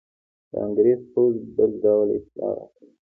[0.51, 2.91] د انګرېز پوځ بل ډول اطلاع راکوي.